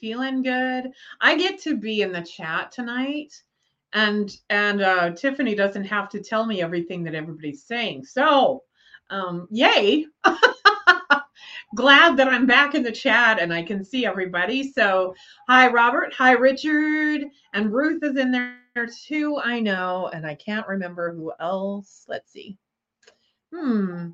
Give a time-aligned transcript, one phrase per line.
[0.00, 0.90] feeling good?
[1.20, 3.32] I get to be in the chat tonight,
[3.92, 8.04] and and uh, Tiffany doesn't have to tell me everything that everybody's saying.
[8.04, 8.62] So,
[9.10, 10.06] um, yay!
[11.76, 14.72] Glad that I'm back in the chat and I can see everybody.
[14.72, 15.14] So,
[15.48, 16.12] hi, Robert.
[16.14, 17.26] Hi, Richard.
[17.52, 19.38] And Ruth is in there too.
[19.38, 22.04] I know, and I can't remember who else.
[22.08, 22.58] Let's see.
[23.54, 24.10] Hmm.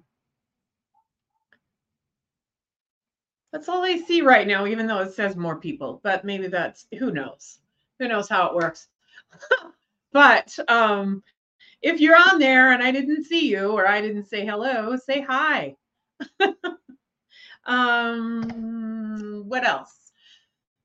[3.57, 5.99] That's all I see right now, even though it says more people.
[6.03, 7.61] But maybe that's who knows.
[7.99, 8.89] Who knows how it works.
[10.13, 11.23] but um
[11.81, 15.23] if you're on there and I didn't see you or I didn't say hello, say
[15.23, 15.75] hi.
[17.65, 20.13] um what else?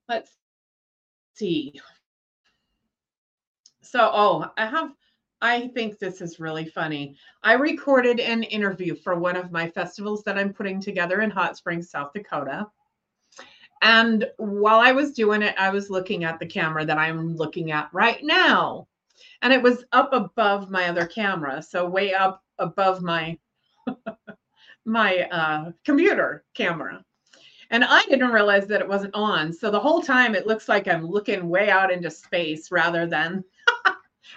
[0.08, 0.32] Let's
[1.34, 1.74] see.
[3.82, 4.92] So oh, I have
[5.41, 7.16] I think this is really funny.
[7.41, 11.57] I recorded an interview for one of my festivals that I'm putting together in Hot
[11.57, 12.68] Springs, South Dakota.
[13.81, 17.72] And while I was doing it, I was looking at the camera that I'm looking
[17.72, 18.88] at right now.
[19.41, 23.40] And it was up above my other camera, so way up above my
[24.85, 27.03] my uh, computer camera.
[27.72, 29.53] And I didn't realize that it wasn't on.
[29.53, 33.44] So the whole time it looks like I'm looking way out into space rather than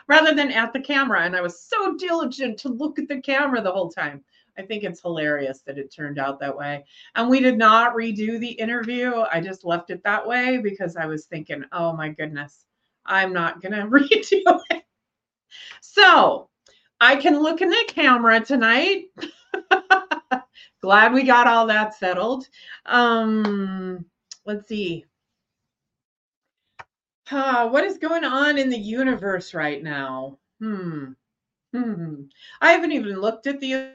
[0.09, 1.22] rather than at the camera.
[1.22, 4.22] And I was so diligent to look at the camera the whole time.
[4.56, 6.84] I think it's hilarious that it turned out that way.
[7.17, 9.12] And we did not redo the interview.
[9.33, 12.67] I just left it that way because I was thinking, oh my goodness,
[13.05, 14.84] I'm not going to redo it.
[15.81, 16.49] So
[17.01, 19.06] I can look in the camera tonight.
[20.81, 22.49] Glad we got all that settled.
[22.87, 24.05] Um,
[24.45, 25.06] let's see.
[27.30, 30.38] Uh, what is going on in the universe right now?
[30.60, 31.12] Hmm.
[31.72, 32.24] Hmm.
[32.60, 33.92] I haven't even looked at the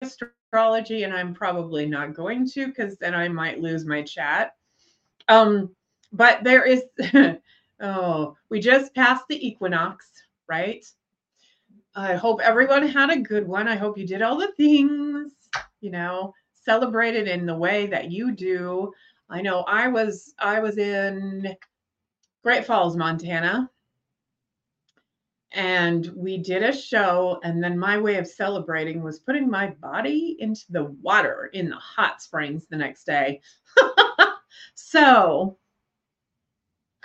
[0.00, 4.54] astrology, and I'm probably not going to because then I might lose my chat.
[5.28, 5.74] Um,
[6.12, 6.84] but there is.
[7.80, 10.10] oh, we just passed the equinox,
[10.48, 10.84] right?
[11.94, 13.68] I hope everyone had a good one.
[13.68, 15.32] I hope you did all the things,
[15.80, 18.92] you know, celebrated in the way that you do.
[19.28, 21.56] I know I was I was in
[22.42, 23.70] Great Falls, Montana.
[25.52, 30.36] And we did a show, and then my way of celebrating was putting my body
[30.38, 33.40] into the water in the hot springs the next day.
[34.74, 35.58] so,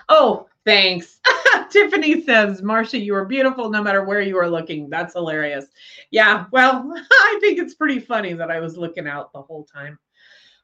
[0.10, 1.20] oh, thanks.
[1.72, 4.90] Tiffany says, Marcia, you are beautiful no matter where you are looking.
[4.90, 5.66] That's hilarious.
[6.12, 9.98] Yeah, well, I think it's pretty funny that I was looking out the whole time.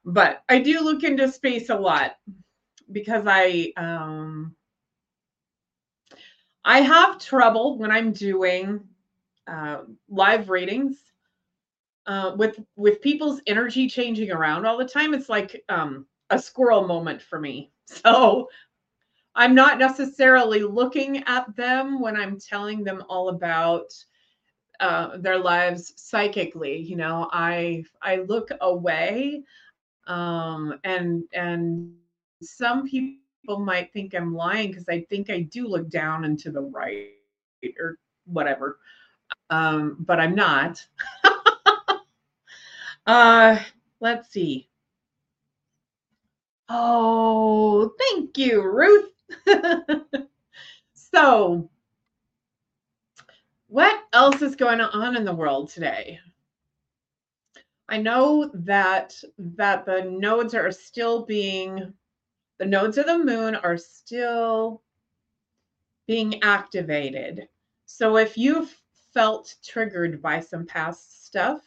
[0.06, 2.16] But I do look into space a lot
[2.92, 4.56] because I um
[6.64, 8.82] I have trouble when I'm doing
[9.48, 9.80] uh,
[10.10, 10.98] live readings
[12.06, 15.14] uh, with with people's energy changing around all the time.
[15.14, 17.72] It's like um, a squirrel moment for me.
[17.92, 18.48] So
[19.36, 23.94] I'm not necessarily looking at them when I'm telling them all about
[24.80, 26.78] uh, their lives psychically.
[26.78, 29.44] You know, I I look away,
[30.08, 31.94] um, and and
[32.42, 36.52] some people might think I'm lying because I think I do look down and to
[36.52, 37.10] the right
[37.80, 38.80] or whatever,
[39.50, 40.86] um, but I'm not.
[43.06, 43.60] uh,
[44.00, 44.70] let's see.
[46.70, 49.12] Oh, thank you, Ruth.
[50.94, 51.70] so,
[53.68, 56.20] what else is going on in the world today?
[57.90, 61.94] I know that that the nodes are still being
[62.62, 64.84] the nodes of the moon are still
[66.06, 67.48] being activated.
[67.88, 68.72] So if you've
[69.16, 71.62] felt triggered by some past stuff,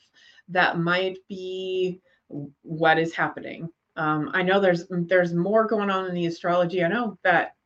[0.51, 2.01] that might be
[2.63, 3.69] what is happening.
[3.97, 6.85] Um, I know there's there's more going on in the astrology.
[6.85, 7.57] I know that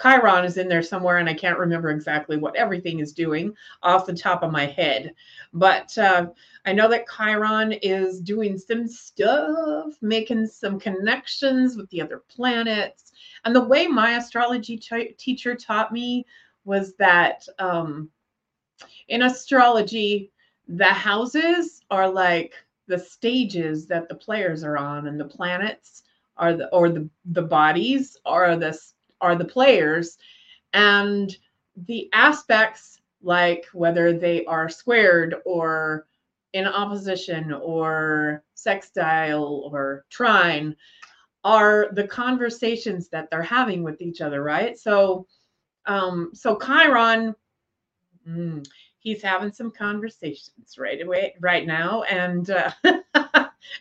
[0.00, 4.06] Chiron is in there somewhere, and I can't remember exactly what everything is doing off
[4.06, 5.12] the top of my head.
[5.52, 6.28] But uh,
[6.64, 13.12] I know that Chiron is doing some stuff, making some connections with the other planets.
[13.44, 16.26] And the way my astrology t- teacher taught me
[16.64, 18.10] was that um,
[19.08, 20.30] in astrology,
[20.68, 22.54] the houses are like
[22.86, 26.02] the stages that the players are on and the planets
[26.36, 28.78] are the or the the bodies are the
[29.20, 30.18] are the players
[30.72, 31.36] and
[31.86, 36.06] the aspects like whether they are squared or
[36.52, 40.74] in opposition or sextile or trine
[41.44, 44.78] are the conversations that they're having with each other right?
[44.78, 45.26] So
[45.86, 47.34] um so chiron
[48.28, 48.66] mm,
[48.98, 52.70] he's having some conversations right away right now and uh,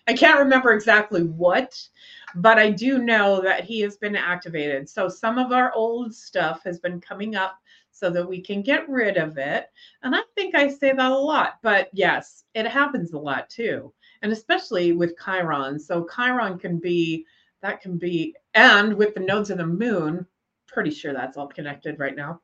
[0.07, 1.88] i can't remember exactly what
[2.36, 4.88] but i do know that he has been activated.
[4.89, 7.60] So some of our old stuff has been coming up
[7.92, 9.69] so that we can get rid of it.
[10.04, 13.94] And i think i say that a lot but yes it happens a lot too.
[14.22, 15.80] And especially with chiron.
[15.80, 17.25] So chiron can be
[17.62, 20.25] that can be and with the nodes of the moon
[20.68, 22.42] pretty sure that's all connected right now.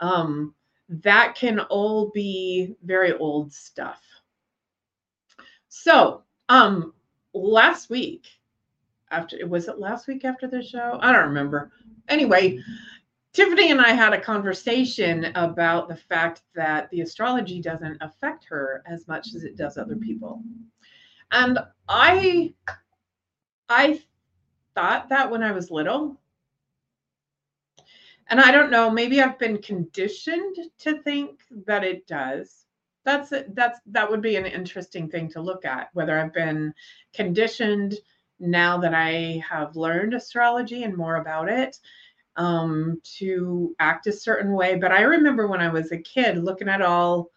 [0.00, 0.54] Um
[0.88, 4.02] that can all be very old stuff.
[5.68, 6.92] So, um,
[7.32, 8.26] last week,
[9.10, 10.98] after was it last week after the show?
[11.00, 11.72] I don't remember.
[12.08, 12.58] Anyway,
[13.32, 18.82] Tiffany and I had a conversation about the fact that the astrology doesn't affect her
[18.86, 20.42] as much as it does other people.
[21.30, 21.58] And
[21.88, 22.52] I
[23.70, 24.02] I
[24.74, 26.20] thought that when I was little,
[28.26, 32.66] and I don't know, maybe I've been conditioned to think that it does.
[33.04, 36.72] That's that's that would be an interesting thing to look at whether I've been
[37.12, 37.94] conditioned
[38.38, 41.78] now that I have learned astrology and more about it
[42.36, 44.76] um, to act a certain way.
[44.76, 47.30] But I remember when I was a kid looking at all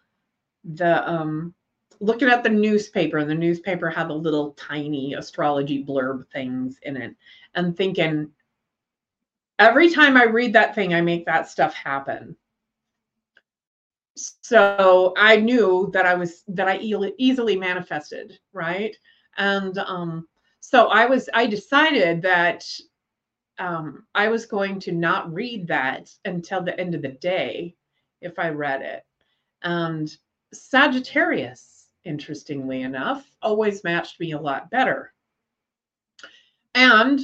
[0.64, 1.54] the um,
[2.00, 6.96] looking at the newspaper, and the newspaper had the little tiny astrology blurb things in
[6.96, 7.14] it,
[7.54, 8.30] and thinking,
[9.58, 12.36] every time I read that thing, I make that stuff happen.
[14.16, 18.96] So I knew that I was that I e- easily manifested, right?
[19.36, 20.26] And um,
[20.60, 22.64] so I was I decided that
[23.58, 27.74] um, I was going to not read that until the end of the day
[28.20, 29.04] if I read it.
[29.62, 30.14] And
[30.52, 35.12] Sagittarius, interestingly enough, always matched me a lot better.
[36.74, 37.20] And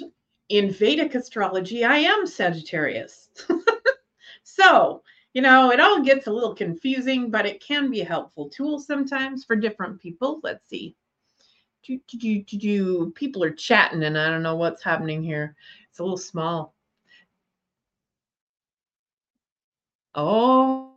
[0.48, 3.28] in Vedic astrology, I am Sagittarius.
[4.42, 5.02] so,
[5.34, 8.78] you know, it all gets a little confusing, but it can be a helpful tool
[8.78, 10.40] sometimes for different people.
[10.42, 10.94] Let's see.
[11.84, 15.56] Do, do, do, do, People are chatting, and I don't know what's happening here.
[15.90, 16.74] It's a little small.
[20.14, 20.88] Oh.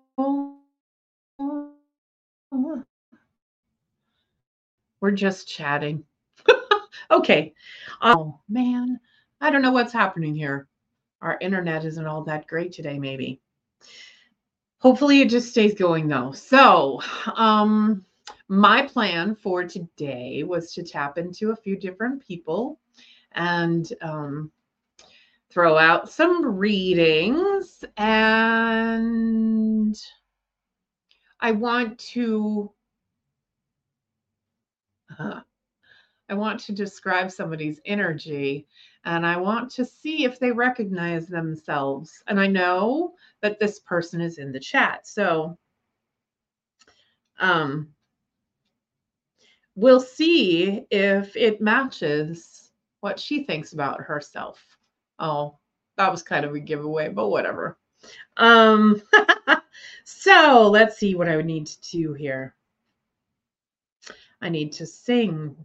[5.02, 6.04] We're just chatting.
[7.12, 7.54] okay.
[8.02, 9.00] Oh, man.
[9.40, 10.68] I don't know what's happening here.
[11.22, 13.40] Our internet isn't all that great today, maybe.
[14.80, 16.32] Hopefully it just stays going though.
[16.32, 17.02] So,
[17.36, 18.06] um,
[18.48, 22.80] my plan for today was to tap into a few different people
[23.32, 24.52] and um,
[25.50, 29.96] throw out some readings and
[31.40, 32.72] I want to
[35.18, 35.42] uh,
[36.30, 38.68] I want to describe somebody's energy
[39.04, 42.24] and I want to see if they recognize themselves.
[42.28, 45.08] And I know that this person is in the chat.
[45.08, 45.58] So
[47.40, 47.90] um
[49.76, 54.64] we'll see if it matches what she thinks about herself.
[55.20, 55.58] Oh,
[55.98, 57.78] that was kind of a giveaway, but whatever.
[58.38, 59.02] Um
[60.06, 62.56] so let's see what I would need to do here.
[64.42, 65.56] I need to sing.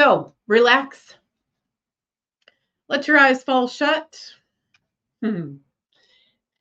[0.00, 1.14] So relax.
[2.88, 4.18] Let your eyes fall shut.
[5.22, 5.56] Hmm.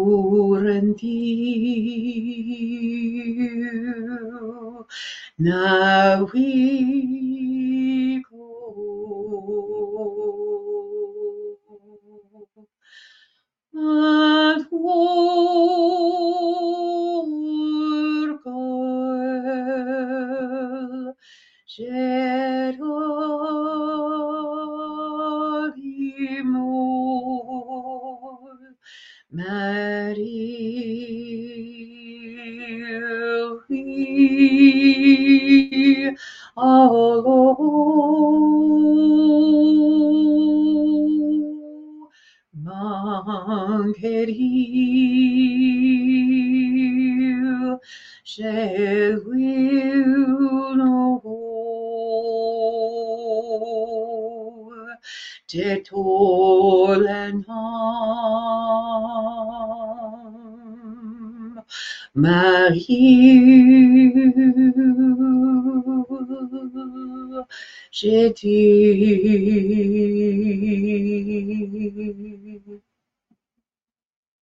[5.38, 7.29] now we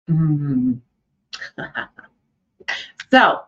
[0.09, 0.79] Mm.
[3.11, 3.41] so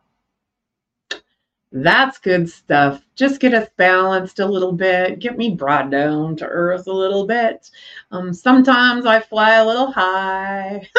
[1.71, 3.01] that's good stuff.
[3.15, 7.25] Just get us balanced a little bit, get me brought down to earth a little
[7.25, 7.69] bit.
[8.11, 10.89] Um, sometimes I fly a little high.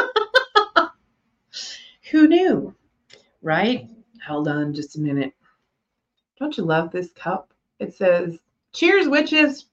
[2.10, 2.74] Who knew?
[3.42, 3.88] Right?
[4.26, 5.34] Hold on just a minute.
[6.38, 7.52] Don't you love this cup?
[7.78, 8.38] It says,
[8.72, 9.66] Cheers, witches.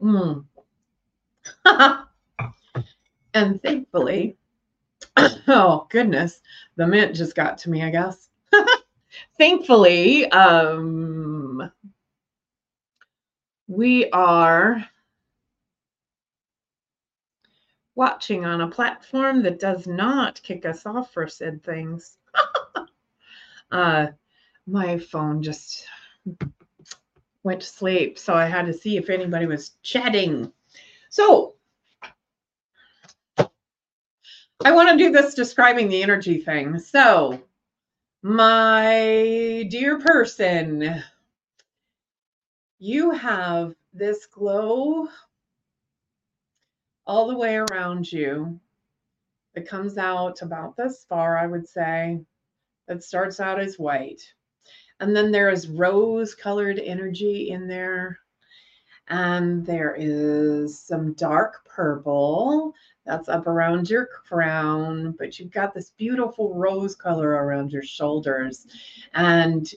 [0.00, 0.44] Mm.
[3.34, 4.36] and thankfully,
[5.16, 6.40] oh goodness,
[6.76, 8.28] the mint just got to me, I guess.
[9.38, 11.70] thankfully, um,
[13.66, 14.84] we are
[17.94, 22.18] watching on a platform that does not kick us off for said things.
[23.70, 24.06] uh,
[24.66, 25.86] my phone just
[27.42, 30.52] went to sleep, so I had to see if anybody was chatting.
[31.08, 31.54] So,
[34.64, 36.78] I want to do this describing the energy thing.
[36.78, 37.40] So,
[38.22, 41.02] my dear person,
[42.78, 45.08] you have this glow
[47.10, 48.60] all the way around you.
[49.56, 52.20] It comes out about this far, I would say.
[52.86, 54.22] That starts out as white.
[55.00, 58.20] And then there is rose colored energy in there.
[59.08, 62.74] And there is some dark purple
[63.04, 68.68] that's up around your crown, but you've got this beautiful rose color around your shoulders
[69.14, 69.68] and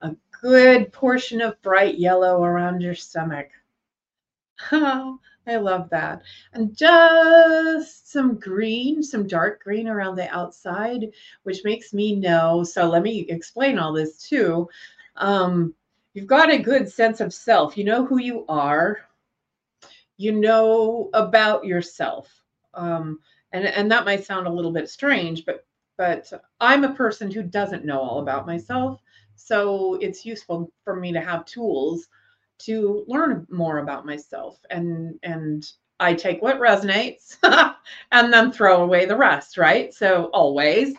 [0.00, 3.50] a good portion of bright yellow around your stomach.
[4.72, 6.22] Oh, I love that.
[6.52, 11.06] And just some green, some dark green around the outside,
[11.44, 12.64] which makes me know.
[12.64, 14.68] So let me explain all this too.
[15.16, 15.74] Um,
[16.14, 17.78] you've got a good sense of self.
[17.78, 18.98] You know who you are.
[20.16, 22.42] You know about yourself.
[22.74, 23.20] Um,
[23.52, 25.64] and, and that might sound a little bit strange, but
[25.98, 29.00] but I'm a person who doesn't know all about myself.
[29.34, 32.08] So it's useful for me to have tools
[32.58, 37.36] to learn more about myself and and I take what resonates
[38.12, 39.94] and then throw away the rest, right?
[39.94, 40.94] So always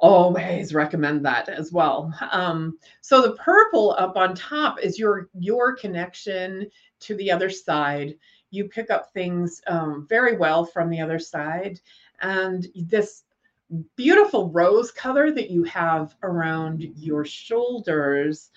[0.00, 2.12] always recommend that as well.
[2.30, 6.70] Um, so the purple up on top is your your connection
[7.00, 8.16] to the other side.
[8.50, 11.80] You pick up things um, very well from the other side,
[12.20, 13.24] and this
[13.94, 18.50] beautiful rose color that you have around your shoulders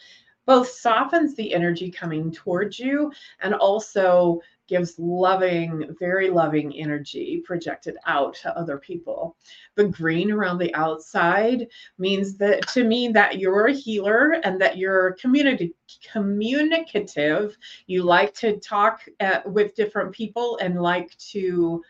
[0.46, 7.98] both softens the energy coming towards you and also gives loving, very loving energy projected
[8.06, 9.36] out to other people.
[9.76, 14.78] The green around the outside means that to me that you're a healer and that
[14.78, 15.74] you're community
[16.12, 17.58] communicative.
[17.88, 21.84] You like to talk at, with different people and like to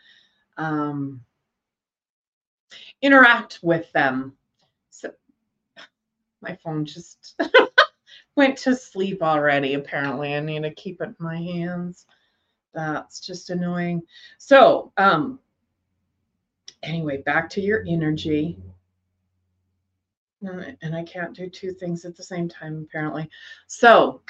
[0.56, 1.20] um,
[3.02, 4.36] interact with them.
[4.90, 5.12] So
[6.40, 7.40] my phone just
[8.36, 9.74] went to sleep already.
[9.74, 12.06] Apparently, I need to keep it in my hands.
[12.72, 14.02] That's just annoying.
[14.38, 15.38] So, um,
[16.82, 18.58] anyway, back to your energy.
[20.42, 23.30] And I can't do two things at the same time, apparently.
[23.66, 24.20] So,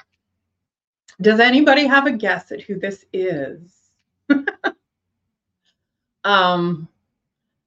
[1.21, 3.73] does anybody have a guess at who this is?
[6.25, 6.89] um,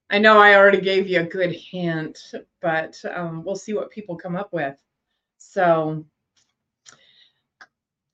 [0.10, 4.16] I know I already gave you a good hint, but um, we'll see what people
[4.16, 4.78] come up with.
[5.38, 6.06] So,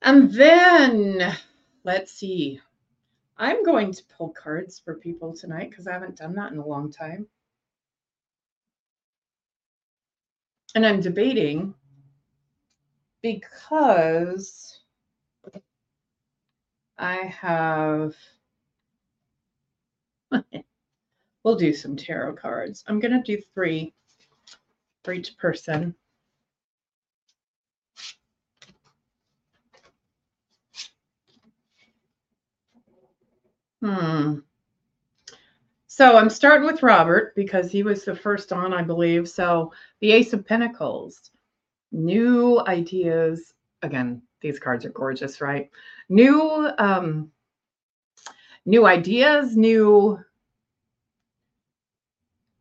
[0.04, 1.36] and then
[1.84, 2.60] let's see.
[3.38, 6.66] I'm going to pull cards for people tonight because I haven't done that in a
[6.66, 7.28] long time.
[10.76, 11.74] And I'm debating
[13.22, 14.80] because
[16.98, 18.16] I have,
[21.44, 22.84] we'll do some tarot cards.
[22.88, 23.94] I'm going to do three
[25.04, 25.96] for each person.
[33.84, 34.40] Hmm.
[35.88, 39.28] So I'm starting with Robert because he was the first on, I believe.
[39.28, 41.32] So the Ace of Pentacles,
[41.92, 43.54] new ideas.
[43.82, 45.70] Again, these cards are gorgeous, right?
[46.08, 47.30] New, um,
[48.66, 50.18] new ideas, new.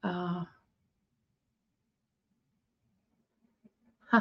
[0.02, 0.42] Uh,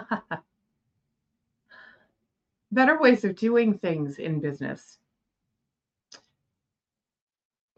[2.71, 4.99] better ways of doing things in business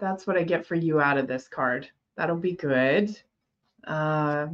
[0.04, 1.90] that's what I get for you out of this card.
[2.18, 3.18] That'll be good.
[3.88, 4.48] Uh,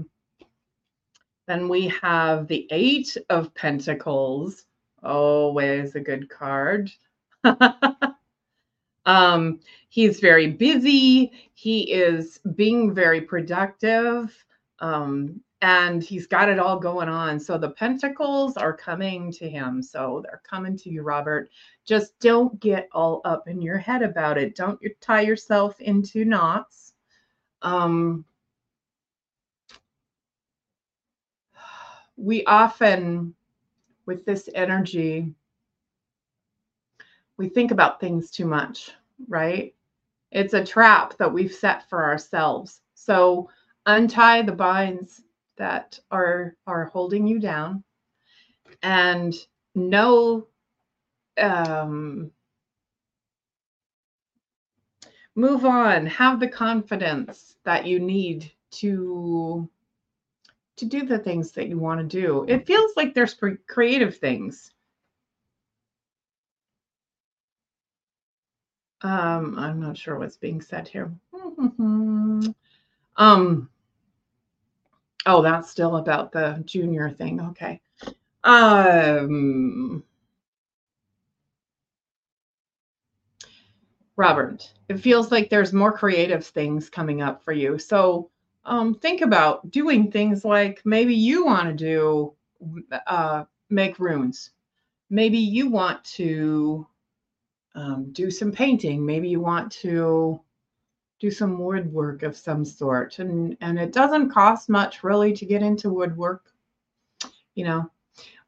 [1.47, 4.65] then we have the Eight of Pentacles.
[5.03, 6.91] Always a good card.
[9.05, 9.59] um,
[9.89, 11.31] he's very busy.
[11.53, 14.45] He is being very productive.
[14.79, 17.39] Um, and he's got it all going on.
[17.39, 19.83] So the pentacles are coming to him.
[19.83, 21.49] So they're coming to you, Robert.
[21.85, 24.55] Just don't get all up in your head about it.
[24.55, 26.93] Don't tie yourself into knots.
[27.61, 28.23] Um,
[32.15, 33.35] we often,
[34.05, 35.33] with this energy,
[37.35, 38.91] we think about things too much,
[39.27, 39.73] right?
[40.31, 42.81] It's a trap that we've set for ourselves.
[42.93, 43.49] So
[43.85, 45.21] untie the binds
[45.59, 47.83] that are are holding you down
[48.81, 49.35] and
[49.75, 50.47] know
[51.39, 52.31] um,
[55.35, 56.05] move on.
[56.07, 59.69] Have the confidence that you need to
[60.77, 62.45] to do the things that you want to do.
[62.47, 64.73] It feels like there's creative things.
[69.01, 71.13] Um i'm not sure what's being said here.
[73.17, 73.69] Um
[75.31, 77.39] Oh, that's still about the junior thing.
[77.39, 77.79] Okay.
[78.43, 80.03] Um,
[84.15, 87.77] Robert, it feels like there's more creative things coming up for you.
[87.77, 88.31] So
[88.65, 92.33] um, think about doing things like maybe you want to do
[93.05, 94.49] uh, make runes.
[95.11, 96.87] Maybe you want to
[97.75, 99.05] um, do some painting.
[99.05, 100.41] Maybe you want to
[101.19, 103.19] do some woodwork of some sort.
[103.19, 106.45] And, and it doesn't cost much really to get into woodwork.
[107.55, 107.91] You know,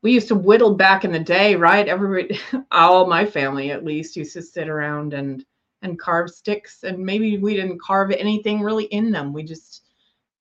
[0.02, 1.88] we used to whittle back in the day, right?
[1.88, 2.40] Everybody,
[2.72, 5.46] all my family at least, used to sit around and
[5.84, 6.84] and carve sticks.
[6.84, 9.34] And maybe we didn't carve anything really in them.
[9.34, 9.84] We just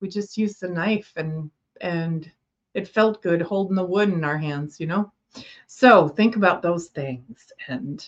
[0.00, 2.30] we just used the knife and and
[2.74, 5.12] it felt good holding the wood in our hands, you know.
[5.66, 8.06] So think about those things, and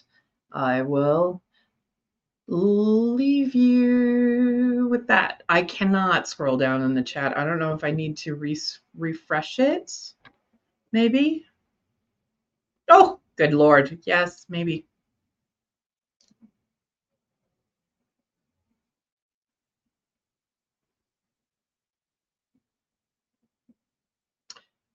[0.52, 1.40] I will
[2.52, 5.42] leave you with that.
[5.48, 7.36] I cannot scroll down in the chat.
[7.36, 8.58] I don't know if I need to re-
[8.96, 9.90] refresh it.
[10.92, 11.46] Maybe.
[12.90, 13.98] Oh, good lord.
[14.04, 14.86] Yes, maybe.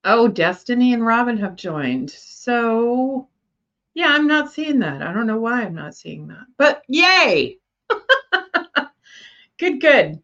[0.04, 2.12] Oh, Destiny and Robin have joined.
[2.12, 3.28] So,
[3.98, 5.02] yeah, I'm not seeing that.
[5.02, 6.46] I don't know why I'm not seeing that.
[6.60, 7.58] But yay!
[9.58, 10.22] good, good.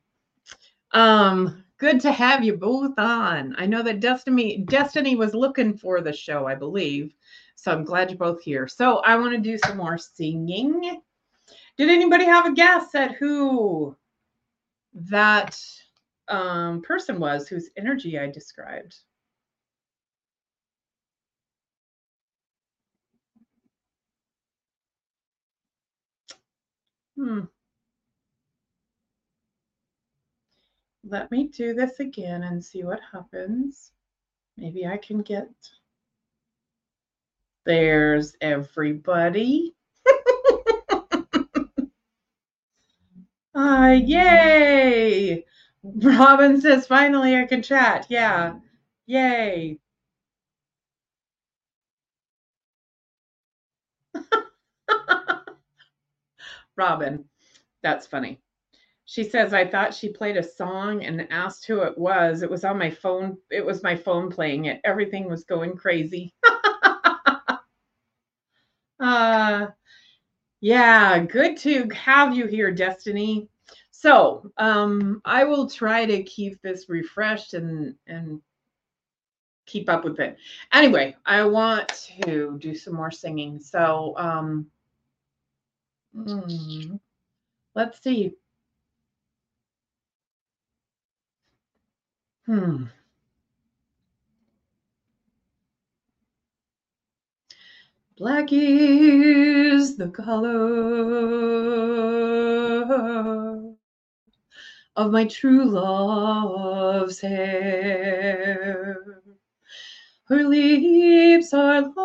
[0.91, 3.55] Um, good to have you both on.
[3.57, 7.15] I know that Destiny Destiny was looking for the show, I believe.
[7.55, 8.67] So I'm glad you're both here.
[8.67, 11.01] So I want to do some more singing.
[11.75, 13.97] Did anybody have a guess at who
[14.93, 15.59] that
[16.27, 18.97] um, person was whose energy I described?
[27.17, 27.41] Hmm.
[31.04, 33.91] Let me do this again and see what happens.
[34.58, 35.49] Maybe I can get.
[37.65, 39.76] There's everybody.
[43.56, 45.45] Ah, uh, yay!
[45.84, 48.08] Robin says, finally I can chat.
[48.10, 48.56] Yeah.
[49.06, 49.80] Yay.
[56.77, 57.25] Robin.
[57.81, 58.39] That's funny.
[59.05, 62.41] She says, I thought she played a song and asked who it was.
[62.41, 63.38] It was on my phone.
[63.51, 64.79] It was my phone playing it.
[64.86, 66.33] Everything was going crazy.
[68.99, 69.67] uh,
[70.62, 73.49] yeah, good to have you here, Destiny.
[73.91, 78.41] So um, I will try to keep this refreshed and and
[79.65, 80.38] keep up with it.
[80.73, 83.59] Anyway, I want to do some more singing.
[83.59, 84.67] So um,
[86.13, 86.95] Hmm.
[87.76, 88.34] Let's see.
[92.45, 92.86] Hmm.
[98.17, 100.54] Black is the color
[104.95, 108.97] of my true love's hair.
[110.26, 111.95] Her lips are like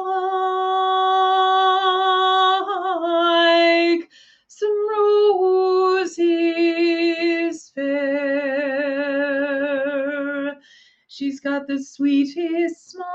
[11.40, 13.08] Got the sweetest smile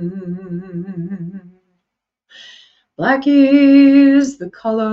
[2.96, 4.92] Black is the color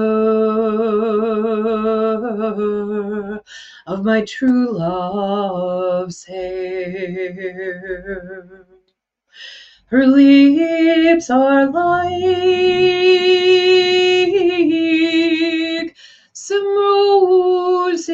[3.86, 7.50] of my true love's hair.
[9.90, 12.20] Her lips are like
[16.32, 18.12] some roses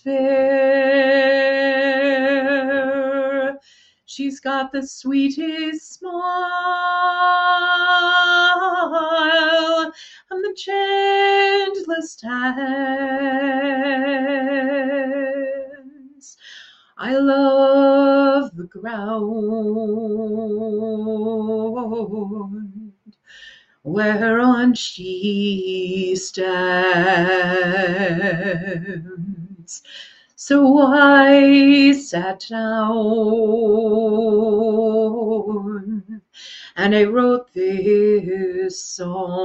[0.00, 0.18] fair.
[4.06, 6.32] She's got the sweetest smile
[10.32, 13.38] and the gentlest hands.
[17.00, 19.22] I love the ground
[23.84, 26.58] whereon she stands.
[30.34, 32.98] So I sat down
[36.74, 39.38] and I wrote this song.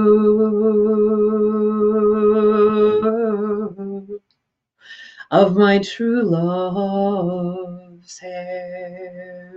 [5.31, 9.53] of my true love's hair.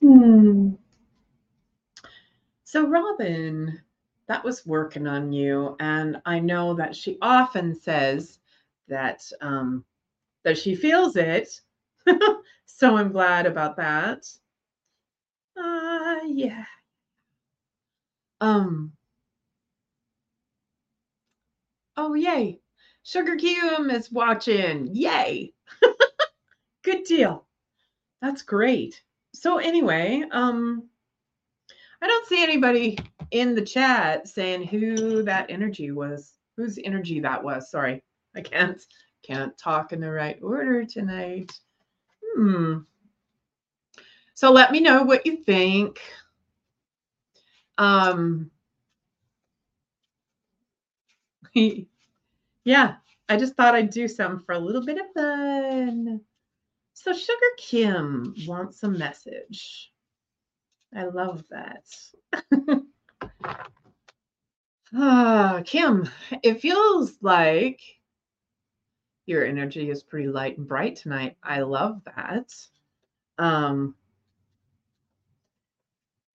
[0.00, 0.74] Hmm.
[2.64, 3.82] So, Robin,
[4.28, 8.38] that was working on you, and I know that she often says
[8.88, 9.84] that um,
[10.44, 11.60] that she feels it.
[12.66, 14.26] so I'm glad about that.
[15.56, 16.64] Uh, yeah.
[18.40, 18.92] Um.
[21.96, 22.60] Oh, yay.
[23.02, 24.94] Sugar Kim is watching.
[24.94, 25.52] Yay.
[26.84, 27.46] Good deal.
[28.22, 29.02] That's great.
[29.34, 30.88] So anyway, um
[32.02, 32.98] I don't see anybody
[33.30, 36.34] in the chat saying who that energy was.
[36.56, 37.70] Whose energy that was.
[37.70, 38.02] Sorry.
[38.34, 38.80] I can't
[39.24, 41.52] can't talk in the right order tonight.
[42.22, 42.78] Hmm.
[44.34, 46.00] So let me know what you think.
[47.76, 48.50] Um,
[51.54, 52.96] yeah,
[53.28, 56.20] I just thought I'd do some for a little bit of fun.
[56.94, 59.92] So Sugar Kim wants a message.
[60.94, 61.84] I love that.
[64.94, 66.08] ah, Kim,
[66.42, 67.80] it feels like
[69.26, 71.36] your energy is pretty light and bright tonight.
[71.42, 72.54] I love that.
[73.36, 73.94] Um,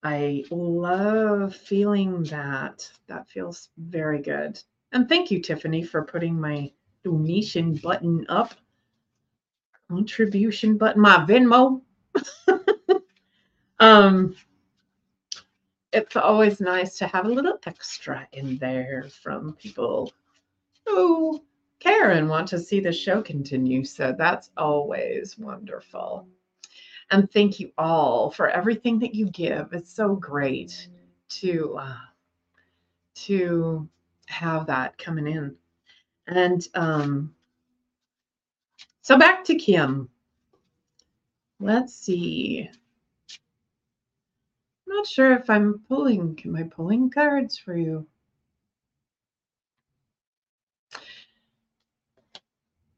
[0.04, 2.90] I love feeling that.
[3.08, 4.62] That feels very good.
[4.92, 6.72] And thank you, Tiffany, for putting my
[7.04, 8.54] donation button up.
[9.90, 11.82] Contribution button, my Venmo.
[13.80, 14.36] um,
[15.94, 20.12] it's always nice to have a little extra in there from people
[20.86, 21.44] who
[21.80, 23.84] care and want to see the show continue.
[23.86, 26.28] So that's always wonderful.
[27.12, 29.72] And thank you all for everything that you give.
[29.74, 30.88] It's so great
[31.30, 31.98] to uh,
[33.16, 33.88] to
[34.28, 35.56] have that coming in.
[36.28, 37.36] And um,
[39.02, 40.10] so back to Kim.
[41.60, 42.70] Let's see.
[44.94, 46.40] Not sure if I'm pulling.
[46.46, 48.08] Am I pulling cards for you?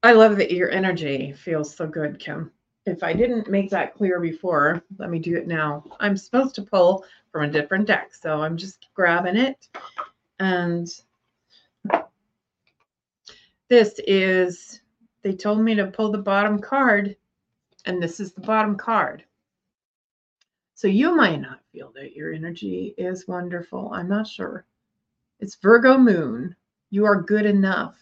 [0.03, 2.51] I love that your energy feels so good, Kim
[2.85, 5.83] if I didn't make that clear before, let me do it now.
[5.99, 9.67] I'm supposed to pull from a different deck, so I'm just grabbing it.
[10.39, 10.87] And
[13.69, 14.81] this is,
[15.23, 17.15] they told me to pull the bottom card,
[17.85, 19.23] and this is the bottom card.
[20.85, 23.91] So you might not feel that your energy is wonderful.
[23.91, 24.67] I'm not sure.
[25.39, 26.55] It's Virgo moon.
[26.91, 27.95] You are good enough.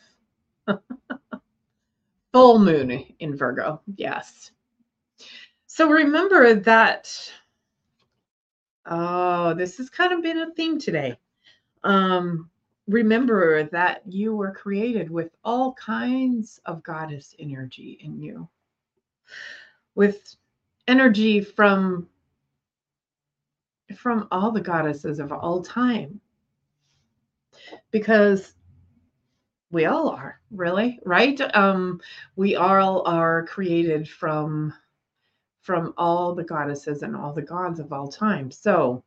[2.34, 3.80] Full moon in Virgo.
[3.96, 4.52] Yes.
[5.66, 7.32] So remember that,
[8.86, 11.18] oh, this has kind of been a theme today.
[11.86, 12.50] Um,
[12.90, 18.50] remember that you were created with all kinds of goddess energy in you,
[19.96, 20.36] with
[20.90, 22.10] energy from
[23.98, 26.20] from all the goddesses of all time
[27.92, 28.54] because
[29.72, 32.00] we all are really right um
[32.36, 34.74] we all are created from
[35.64, 38.52] from all the goddesses and all the gods of all time.
[38.52, 39.04] So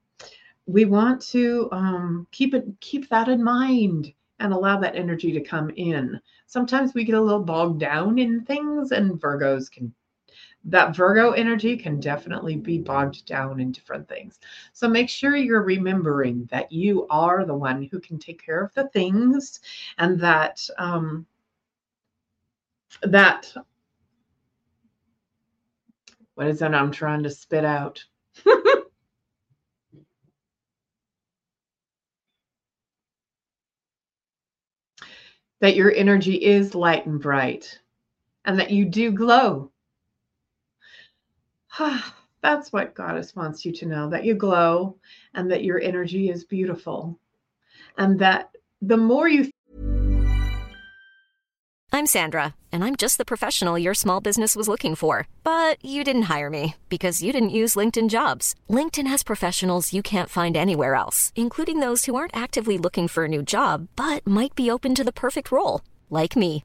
[0.66, 5.40] we want to um, keep it keep that in mind and allow that energy to
[5.40, 6.18] come in.
[6.46, 9.94] Sometimes we get a little bogged down in things, and Virgos can
[10.66, 14.40] that Virgo energy can definitely be bogged down in different things.
[14.72, 18.74] So make sure you're remembering that you are the one who can take care of
[18.74, 19.61] the things
[19.98, 21.24] and that um
[23.02, 23.55] that
[26.35, 28.05] what is that I'm trying to spit out?
[35.61, 37.81] that your energy is light and bright
[38.44, 39.70] and that you do glow.
[42.43, 44.97] That's what Goddess wants you to know that you glow
[45.35, 47.19] and that your energy is beautiful.
[47.99, 48.51] And that
[48.83, 49.51] the more you
[51.93, 55.29] I'm Sandra, and I'm just the professional your small business was looking for.
[55.45, 58.55] But you didn't hire me because you didn't use LinkedIn jobs.
[58.69, 63.25] LinkedIn has professionals you can't find anywhere else, including those who aren't actively looking for
[63.25, 66.65] a new job but might be open to the perfect role, like me.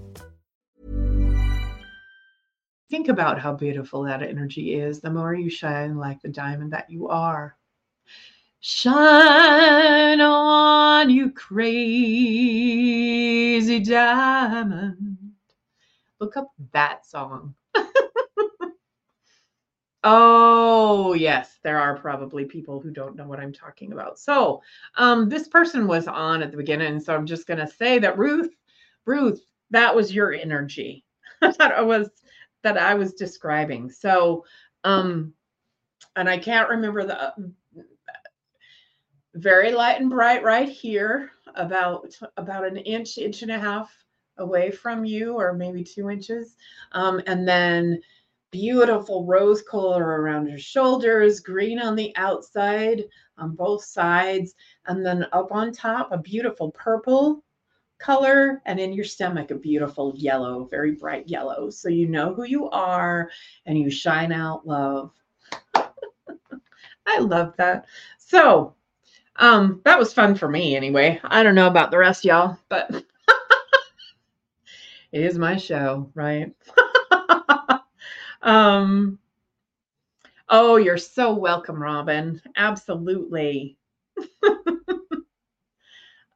[2.91, 6.89] think about how beautiful that energy is, the more you shine like the diamond that
[6.89, 7.55] you are.
[8.59, 11.69] Shine on, you crazy
[13.79, 15.17] diamond.
[16.19, 17.55] Look up that song.
[20.03, 24.19] oh, yes, there are probably people who don't know what I'm talking about.
[24.19, 24.61] So,
[24.97, 28.17] um, this person was on at the beginning, so I'm just going to say that
[28.17, 28.53] Ruth,
[29.05, 31.05] Ruth, that was your energy.
[31.41, 32.09] I thought that was
[32.63, 33.89] that I was describing.
[33.89, 34.45] So,
[34.83, 35.33] um,
[36.15, 37.31] and I can't remember the uh,
[39.35, 43.91] very light and bright right here, about about an inch, inch and a half
[44.37, 46.55] away from you, or maybe two inches,
[46.93, 48.01] um, and then
[48.51, 53.03] beautiful rose color around your shoulders, green on the outside
[53.37, 54.55] on both sides,
[54.87, 57.43] and then up on top a beautiful purple
[58.01, 61.69] color and in your stomach a beautiful yellow very bright yellow.
[61.69, 63.29] So you know who you are
[63.65, 65.11] and you shine out love.
[67.05, 67.85] I love that.
[68.17, 68.75] So
[69.37, 71.19] um that was fun for me anyway.
[71.23, 72.89] I don't know about the rest y'all but
[75.11, 76.53] it is my show right?
[78.43, 79.19] Um
[80.49, 82.41] oh you're so welcome robin.
[82.57, 83.77] Absolutely.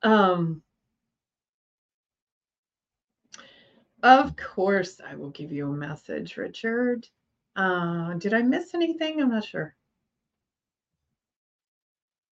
[0.04, 0.62] Um
[4.06, 7.08] Of course, I will give you a message, Richard.
[7.56, 9.20] Uh, did I miss anything?
[9.20, 9.76] I'm not sure.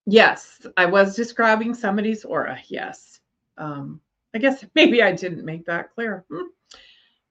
[0.05, 2.59] Yes, I was describing somebody's aura.
[2.67, 3.19] Yes.
[3.57, 3.99] Um,
[4.35, 6.25] I guess maybe I didn't make that clear.
[6.29, 6.43] Hmm.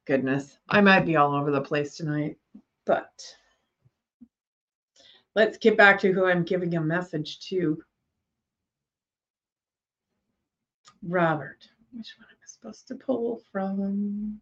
[0.09, 2.37] Goodness, I might be all over the place tonight,
[2.85, 3.25] but
[5.37, 7.81] let's get back to who I'm giving a message to.
[11.05, 11.59] Robert.
[11.93, 12.32] Which one?
[12.63, 14.41] Supposed to pull from?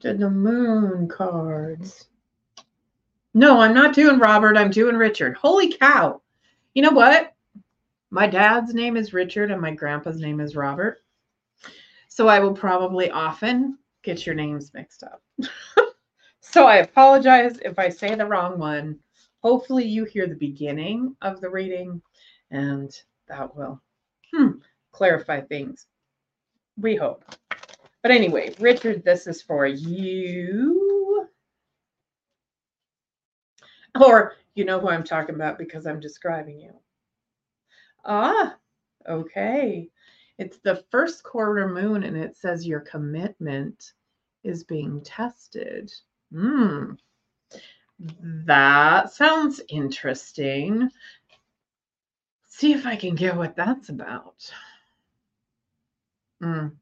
[0.00, 2.08] To the moon cards.
[3.34, 4.56] No, I'm not doing Robert.
[4.56, 5.36] I'm doing Richard.
[5.36, 6.22] Holy cow.
[6.72, 7.34] You know what?
[8.10, 11.02] My dad's name is Richard and my grandpa's name is Robert.
[12.08, 15.22] So I will probably often get your names mixed up.
[16.40, 18.98] so I apologize if I say the wrong one.
[19.42, 22.00] Hopefully, you hear the beginning of the reading
[22.50, 22.90] and
[23.28, 23.82] that will.
[24.32, 24.52] Hmm
[24.92, 25.86] clarify things.
[26.76, 27.24] We hope.
[28.02, 31.28] But anyway, Richard, this is for you.
[34.00, 36.72] Or you know who I'm talking about because I'm describing you.
[38.04, 38.56] Ah,
[39.08, 39.88] okay.
[40.38, 43.92] It's the first quarter moon and it says your commitment
[44.42, 45.92] is being tested.
[46.32, 46.92] Hmm.
[47.98, 50.90] That sounds interesting.
[52.48, 54.52] See if I can get what that's about.
[56.42, 56.72] Mm.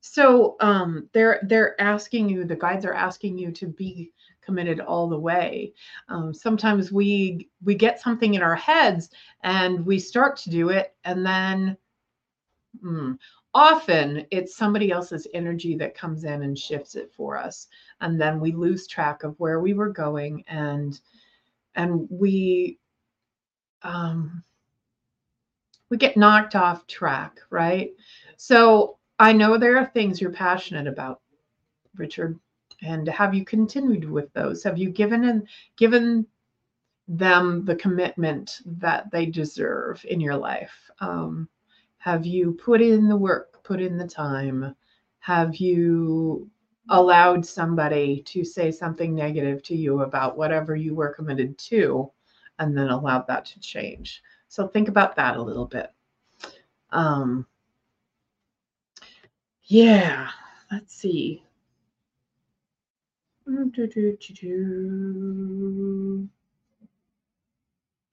[0.00, 5.08] So um, they're they're asking you, the guides are asking you to be committed all
[5.08, 5.72] the way.
[6.08, 9.10] Um, sometimes we we get something in our heads
[9.42, 11.76] and we start to do it, and then
[12.84, 13.18] mm,
[13.54, 17.68] often it's somebody else's energy that comes in and shifts it for us,
[18.00, 21.00] and then we lose track of where we were going, and
[21.74, 22.78] and we
[23.82, 24.42] um,
[25.90, 27.90] we get knocked off track, right?
[28.36, 31.20] So I know there are things you're passionate about,
[31.96, 32.38] Richard,
[32.82, 34.62] and have you continued with those?
[34.62, 36.26] Have you given and given
[37.08, 40.90] them the commitment that they deserve in your life?
[41.00, 41.48] Um,
[41.98, 44.74] have you put in the work, put in the time?
[45.18, 46.48] Have you
[46.88, 52.10] allowed somebody to say something negative to you about whatever you were committed to
[52.58, 54.22] and then allowed that to change?
[54.50, 55.92] So think about that a little bit.
[56.90, 57.46] Um,
[59.64, 60.30] yeah,
[60.72, 61.42] let's see.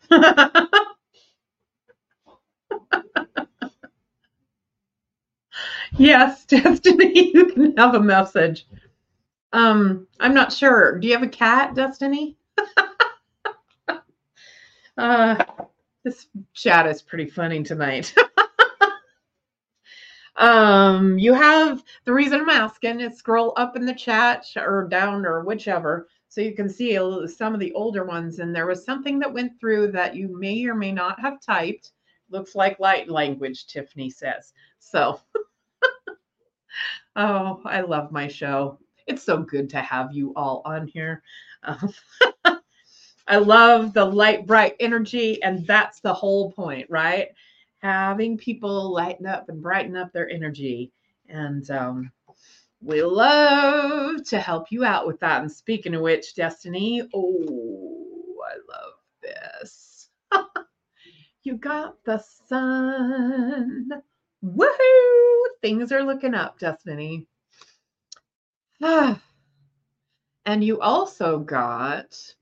[5.97, 8.65] yes, Destiny, you can have a message.
[9.53, 10.99] Um, I'm not sure.
[10.99, 12.37] Do you have a cat, Destiny?
[14.97, 15.43] uh,
[16.07, 18.15] this chat is pretty funny tonight.
[20.37, 25.25] um, you have the reason I'm asking is scroll up in the chat or down
[25.25, 26.97] or whichever so you can see
[27.27, 28.39] some of the older ones.
[28.39, 31.91] And there was something that went through that you may or may not have typed.
[32.29, 34.53] Looks like light language, Tiffany says.
[34.79, 35.19] So,
[37.17, 38.79] oh, I love my show.
[39.07, 41.21] It's so good to have you all on here.
[41.63, 41.93] Um,
[43.27, 47.29] I love the light, bright energy, and that's the whole point, right?
[47.79, 50.93] Having people lighten up and brighten up their energy.
[51.27, 52.11] And um,
[52.81, 55.41] we love to help you out with that.
[55.41, 60.09] And speaking of which, Destiny, oh, I love this.
[61.43, 63.89] you got the sun.
[64.41, 65.43] Woohoo!
[65.61, 67.25] Things are looking up, Destiny.
[68.81, 69.19] and
[70.45, 72.35] you also got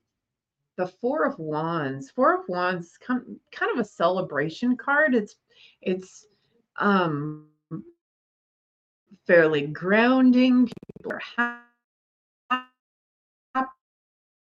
[0.76, 2.10] the Four of Wands.
[2.10, 3.38] Four of Wands, kind
[3.72, 5.14] of a celebration card.
[5.14, 5.36] It's
[5.82, 6.26] it's
[6.76, 7.46] um
[9.26, 10.70] fairly grounding.
[10.98, 11.22] People are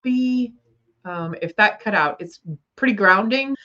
[0.03, 0.53] happy.
[1.05, 2.39] Um, if that cut out, it's
[2.75, 3.55] pretty grounding.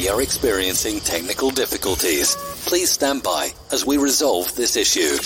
[0.00, 2.34] We are experiencing technical difficulties.
[2.64, 5.18] Please stand by as we resolve this issue.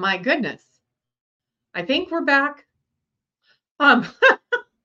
[0.00, 0.80] My goodness.
[1.74, 2.66] I think we're back.
[3.78, 4.06] Um,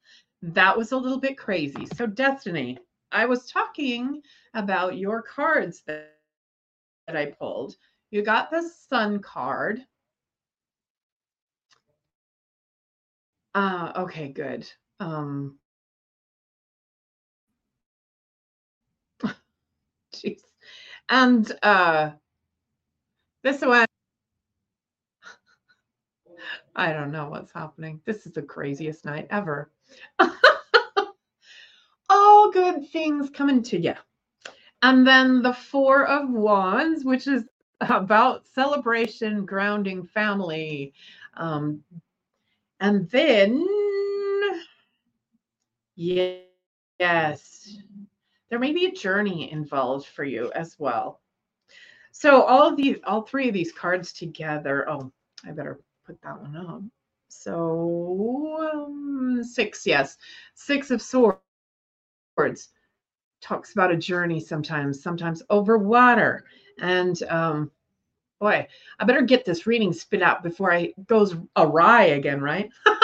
[0.41, 1.85] that was a little bit crazy.
[1.85, 2.77] So, Destiny,
[3.13, 4.21] I was talking
[4.53, 6.17] about your cards that,
[7.07, 7.75] that I pulled.
[8.11, 9.81] You got the Sun card.
[13.55, 14.69] Uh, okay, good.
[14.99, 15.59] Um,
[20.15, 20.41] jeez.
[21.09, 22.11] And uh,
[23.43, 23.85] this one
[26.75, 28.01] I don't know what's happening.
[28.05, 29.71] This is the craziest night ever.
[32.09, 33.93] All good things coming to you.
[34.81, 37.45] And then the Four of Wands, which is
[37.81, 40.93] about celebration, grounding, family.
[41.35, 41.81] Um,
[42.79, 43.65] and then,
[45.95, 47.77] yes,
[48.49, 51.21] there may be a journey involved for you as well.
[52.11, 54.89] So all of these, all three of these cards together.
[54.89, 55.11] Oh,
[55.45, 56.81] I better put that one up.
[57.27, 60.17] So um, six, yes,
[60.53, 61.39] six of swords
[63.41, 66.45] talks about a journey sometimes, sometimes over water.
[66.79, 67.71] And um,
[68.39, 68.67] boy,
[68.99, 72.69] I better get this reading spit out before I goes awry again, right?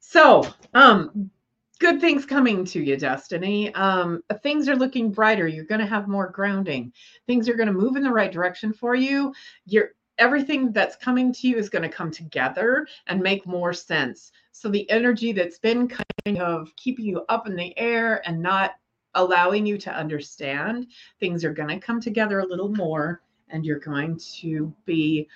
[0.00, 1.30] so, um,
[1.78, 3.74] good things coming to you, Destiny.
[3.74, 5.48] Um, things are looking brighter.
[5.48, 6.92] You're going to have more grounding.
[7.26, 9.32] Things are going to move in the right direction for you.
[9.64, 14.30] You're everything that's coming to you is going to come together and make more sense.
[14.52, 18.72] So the energy that's been kind of keeping you up in the air and not
[19.14, 20.86] allowing you to understand,
[21.18, 25.26] things are going to come together a little more and you're going to be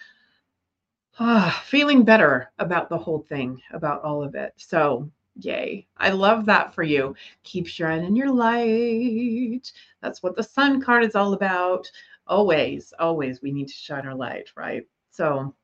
[1.19, 4.53] uh, feeling better about the whole thing, about all of it.
[4.57, 5.11] So
[5.41, 5.87] Yay.
[5.97, 7.15] I love that for you.
[7.43, 9.73] Keep shining your light.
[10.01, 11.91] That's what the sun card is all about.
[12.27, 14.87] Always, always, we need to shine our light, right?
[15.11, 15.55] So,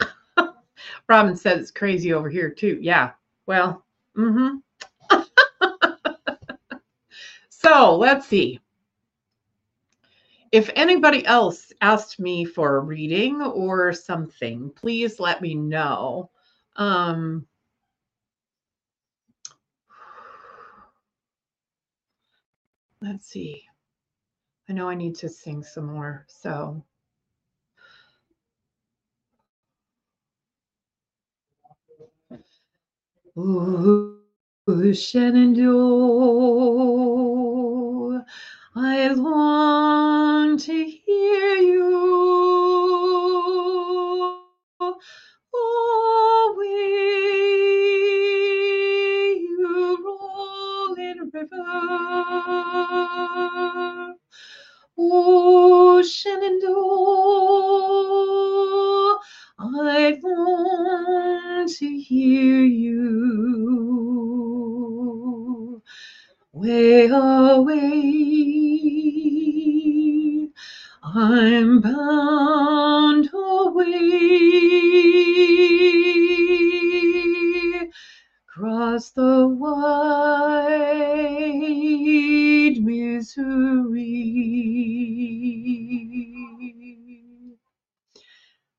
[1.08, 2.78] Robin says it's crazy over here, too.
[2.80, 3.12] Yeah.
[3.46, 3.84] Well,
[4.16, 4.60] mm
[5.10, 5.10] hmm.
[7.48, 8.60] so, let's see.
[10.50, 16.30] If anybody else asked me for a reading or something, please let me know.
[16.76, 17.46] Um,
[23.02, 23.67] let's see.
[24.68, 26.84] I know I need to sing some more, so.
[34.94, 35.86] Shenandoah,
[38.76, 42.87] I long to hear you.
[56.02, 56.78] Shenandoah,
[59.58, 62.98] I want to hear you.
[66.52, 67.78] Way away,
[71.02, 73.88] I'm bound away
[78.48, 80.78] across the wide
[82.80, 84.06] Missouri.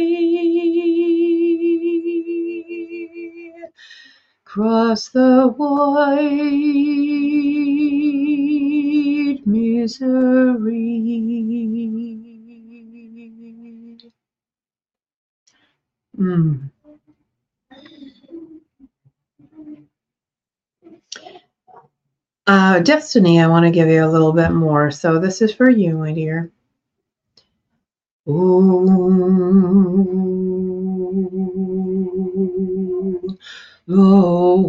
[4.44, 6.18] Cross the wide
[9.46, 10.82] Missouri.
[16.18, 16.70] Mm.
[22.48, 24.90] Uh, Destiny, I want to give you a little bit more.
[24.90, 26.50] So this is for you, my dear.
[28.28, 28.86] Ooh,
[33.90, 34.68] oh,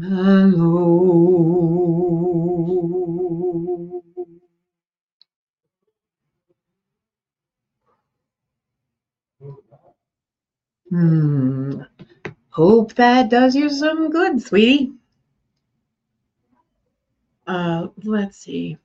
[0.00, 2.19] Malo, oh.
[10.90, 11.80] Hmm.
[12.50, 14.92] Hope that does you some good, sweetie.
[17.46, 18.78] Uh, let's see.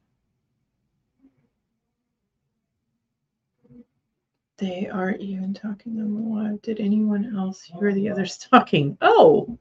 [4.57, 6.61] They aren't even talking on the live.
[6.61, 8.97] Did anyone else hear the others talking?
[8.99, 9.57] Oh,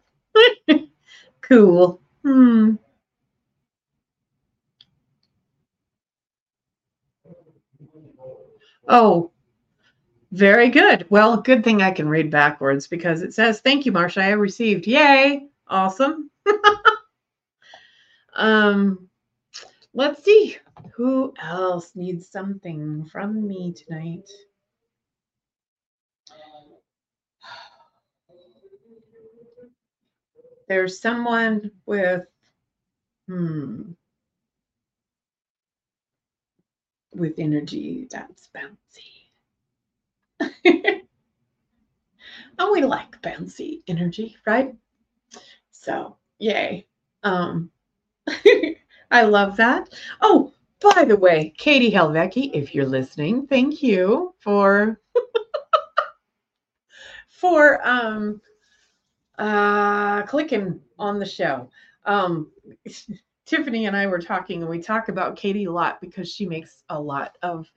[1.43, 2.01] cool.
[2.23, 2.75] Hmm.
[8.89, 9.31] Oh,
[10.35, 11.07] very good.
[11.11, 14.21] Well, good thing I can read backwards because it says, Thank you, Marcia.
[14.23, 14.85] I received.
[14.87, 15.47] Yay.
[15.69, 16.29] Awesome.
[18.35, 19.09] um,
[19.95, 20.57] let's see.
[20.95, 24.29] Who else needs something from me tonight?
[30.67, 32.25] There's someone with,
[33.29, 33.93] hmm,
[37.15, 39.14] with energy that's bouncy.
[40.65, 41.03] and
[42.73, 44.75] we like bouncy energy, right?
[45.71, 46.87] So, yay.
[47.23, 47.71] Um,
[49.11, 49.89] I love that.
[50.21, 55.01] Oh, by the way, Katie Helvecki, if you're listening, thank you for
[57.29, 58.41] for um
[59.39, 61.71] uh clicking on the show.
[62.05, 62.51] Um
[63.47, 66.83] Tiffany and I were talking, and we talk about Katie a lot because she makes
[66.89, 67.71] a lot of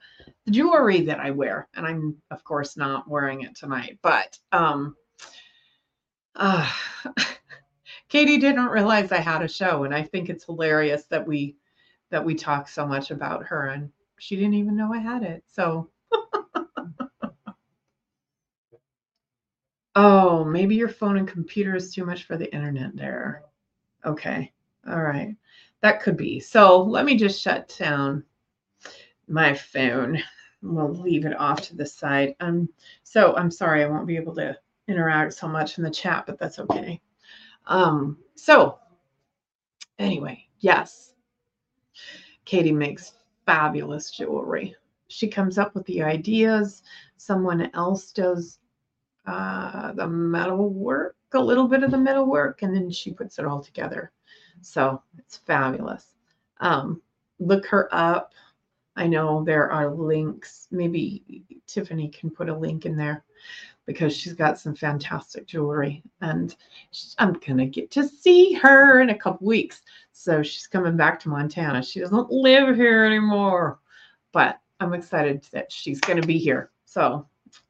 [0.46, 3.98] the jewelry that I wear, and I'm of course not wearing it tonight.
[4.02, 4.96] But um,
[6.34, 6.70] uh,
[8.08, 11.56] Katie didn't realize I had a show, and I think it's hilarious that we
[12.10, 15.44] that we talk so much about her, and she didn't even know I had it.
[15.46, 15.90] So.
[19.94, 23.42] oh, maybe your phone and computer is too much for the internet there.
[24.04, 24.52] Okay.
[24.88, 25.36] All right.
[25.80, 26.40] That could be.
[26.40, 28.24] So let me just shut down
[29.28, 30.22] my phone.
[30.62, 32.34] We'll leave it off to the side.
[32.40, 32.68] Um,
[33.04, 34.56] so I'm sorry I won't be able to
[34.88, 37.00] interact so much in the chat, but that's okay.
[37.66, 38.78] Um, so
[39.98, 41.12] anyway, yes,
[42.44, 43.12] Katie makes
[43.46, 44.74] fabulous jewelry.
[45.08, 46.82] She comes up with the ideas.
[47.18, 48.58] Someone else does
[49.26, 53.38] uh, the metal work, a little bit of the metal work, and then she puts
[53.38, 54.10] it all together.
[54.62, 56.14] So it's fabulous.
[56.60, 57.00] Um,
[57.38, 58.32] look her up.
[58.96, 60.66] I know there are links.
[60.70, 63.24] Maybe Tiffany can put a link in there
[63.86, 66.02] because she's got some fantastic jewelry.
[66.20, 66.54] And
[67.18, 69.82] I'm going to get to see her in a couple weeks.
[70.12, 71.82] So she's coming back to Montana.
[71.82, 73.78] She doesn't live here anymore,
[74.32, 76.70] but I'm excited that she's going to be here.
[76.84, 77.26] So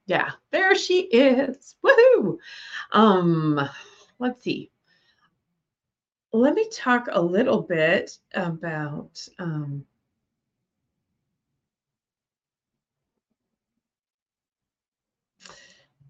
[0.07, 1.77] yeah, there she is.
[1.85, 2.39] Woohoo!
[2.93, 3.69] Um,
[4.19, 4.71] let's see
[6.33, 9.85] let me talk a little bit about um,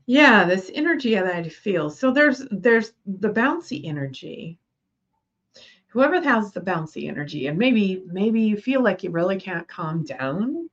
[0.07, 1.91] yeah this energy that i feel.
[1.91, 4.59] So there's there's the bouncy energy.
[5.89, 10.05] Whoever has the bouncy energy and maybe maybe you feel like you really can't calm
[10.05, 10.68] down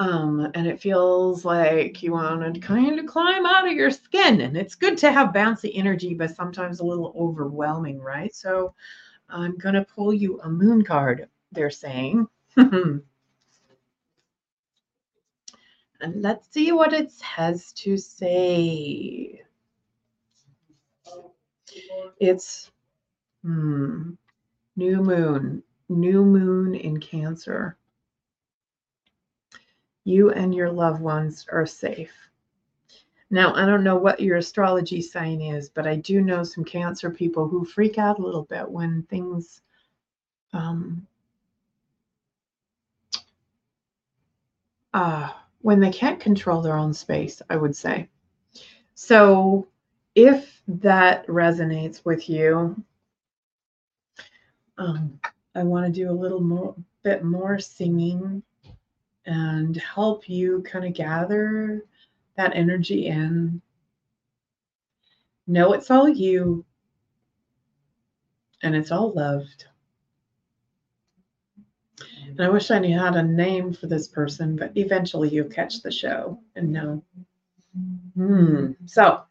[0.00, 4.40] um, and it feels like you want to kind of climb out of your skin.
[4.42, 8.32] And it's good to have bouncy energy, but sometimes a little overwhelming, right?
[8.34, 8.74] So
[9.28, 12.28] I'm going to pull you a moon card, they're saying.
[12.56, 13.02] and
[16.00, 19.42] let's see what it has to say.
[22.20, 22.70] It's
[23.42, 24.12] hmm,
[24.76, 27.76] new moon, new moon in Cancer
[30.08, 32.12] you and your loved ones are safe.
[33.30, 37.10] Now, I don't know what your astrology sign is, but I do know some Cancer
[37.10, 39.60] people who freak out a little bit when things
[40.54, 41.06] um,
[44.94, 45.28] uh,
[45.60, 48.08] when they can't control their own space, I would say.
[48.94, 49.68] So,
[50.14, 52.82] if that resonates with you,
[54.78, 55.20] um,
[55.54, 58.42] I want to do a little more, bit more singing
[59.28, 61.84] and help you kind of gather
[62.36, 63.60] that energy in.
[65.46, 66.64] Know it's all you
[68.62, 69.66] and it's all loved.
[72.26, 75.82] And I wish I knew how to name for this person, but eventually you'll catch
[75.82, 77.02] the show and know.
[78.14, 78.72] Hmm.
[78.86, 79.22] So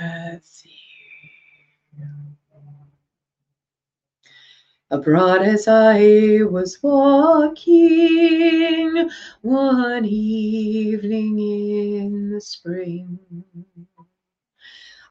[0.00, 0.78] let's see.
[4.92, 7.64] Abroad as I was walking
[9.40, 13.18] one evening in the spring,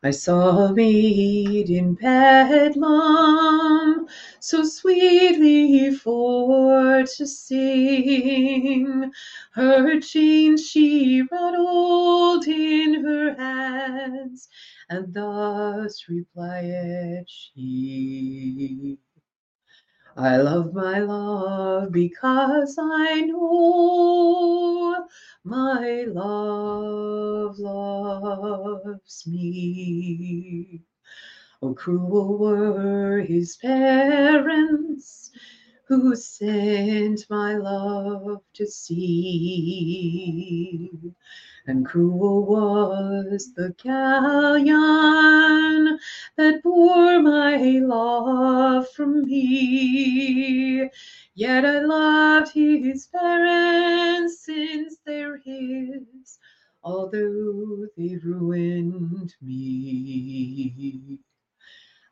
[0.03, 2.85] I saw a maid in bedlam,
[4.39, 9.11] so sweetly for to sing.
[9.53, 14.47] Her chains she rattled in her hands,
[14.91, 18.99] and thus replied she.
[20.17, 25.07] I love my love because I know
[25.43, 30.81] my love loves me.
[31.61, 35.31] Oh, cruel were his parents
[35.91, 40.09] who sent my love to sea.
[41.67, 44.69] And cruel was the galleon
[46.37, 50.89] that bore my love from me.
[51.35, 56.39] Yet I loved his parents since they're his,
[56.83, 61.19] although they ruined me.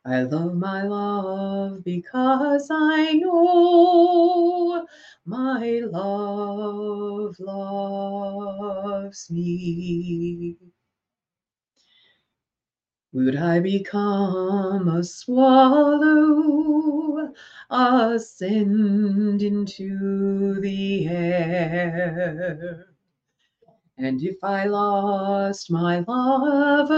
[0.04, 4.86] I love my love because I know
[5.24, 10.58] my love loves me.
[13.12, 16.52] Would I become a swallow,
[17.70, 22.89] ascend into the air?
[24.02, 26.90] And if I lost my lover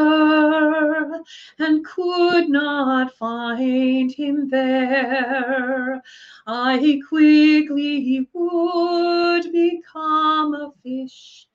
[1.59, 6.01] and could not find him there,
[6.47, 11.49] I quickly would become a fish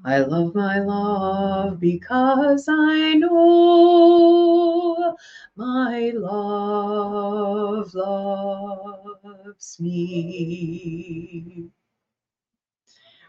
[0.05, 5.15] I love my love because I know
[5.57, 11.69] my love loves me.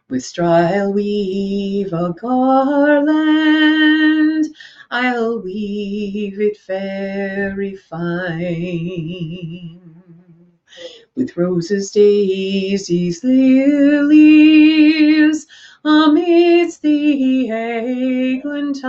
[0.09, 4.45] With straw I'll weave a garland,
[4.91, 9.80] I'll weave it very fine
[11.17, 14.67] with roses, daisies, lilies,
[15.85, 18.83] amidst the eglantine,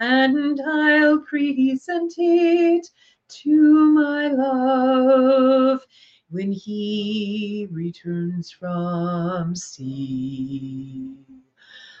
[0.00, 2.90] and I'll present it
[3.28, 5.86] to my love
[6.30, 11.14] when he returns from sea.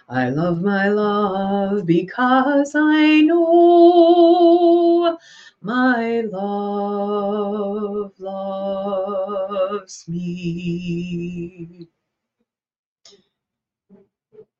[0.08, 5.16] I love my love because I know
[5.62, 11.88] my love loves me.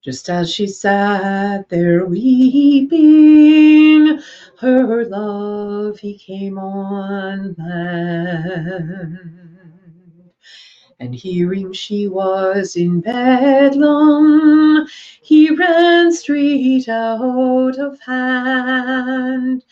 [0.02, 3.00] Just as she sat there weeping,
[4.60, 9.18] her love he came on land.
[11.00, 14.86] And hearing she was in Bedlam,
[15.22, 19.64] he ran straight out of hand.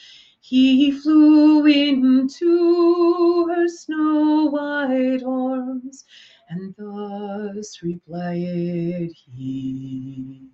[0.48, 6.06] He flew into her snow white arms,
[6.48, 10.48] and thus replied he.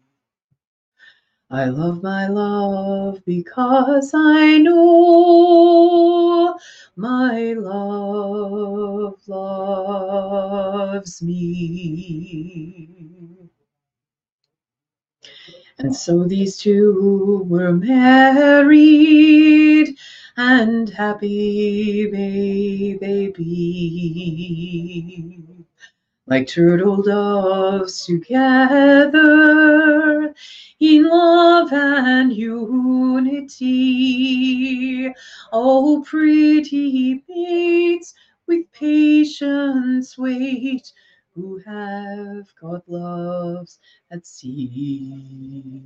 [1.49, 6.59] I love my love because I know
[6.97, 13.14] my love loves me.
[15.79, 18.79] And so these two were married,
[20.37, 24.65] and happy may they be.
[26.27, 29.23] Like turtle doves together
[30.81, 33.53] in love and unity.
[35.53, 38.15] Oh, pretty mates,
[38.47, 40.93] with patience wait
[41.35, 43.81] who have got loves
[44.11, 45.83] at sea.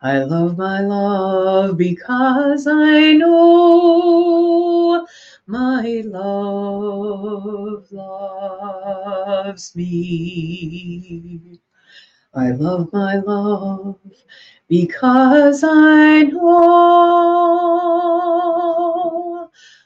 [0.00, 5.06] I love my love because I know
[5.46, 11.60] my love loves me.
[12.34, 13.98] I love my love
[14.68, 17.10] because I know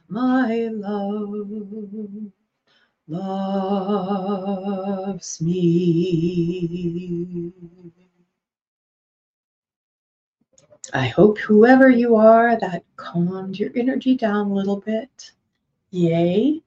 [0.08, 2.32] my love
[3.10, 7.52] loves me.
[10.92, 15.32] I hope whoever you are that calmed your energy down a little bit.
[15.90, 16.62] Yay.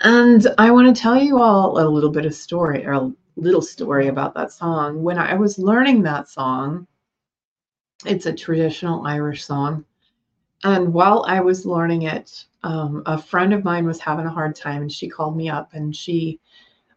[0.00, 3.62] And I want to tell you all a little bit of story or a little
[3.62, 5.02] story about that song.
[5.02, 6.86] When I was learning that song,
[8.04, 9.84] it's a traditional Irish song.
[10.64, 14.56] And while I was learning it, um, a friend of mine was having a hard
[14.56, 16.40] time and she called me up and she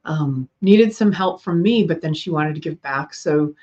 [0.05, 3.13] um, needed some help from me, but then she wanted to give back.
[3.13, 3.53] So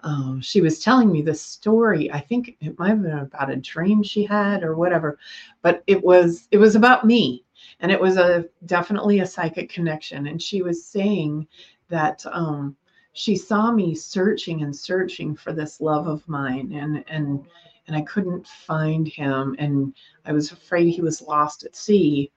[0.00, 2.10] um, she was telling me this story.
[2.10, 5.18] I think it might have been about a dream she had or whatever,
[5.62, 7.44] but it was it was about me,
[7.78, 10.26] and it was a definitely a psychic connection.
[10.26, 11.46] And she was saying
[11.88, 12.76] that um,
[13.12, 17.44] she saw me searching and searching for this love of mine, and and
[17.86, 22.30] and I couldn't find him, and I was afraid he was lost at sea.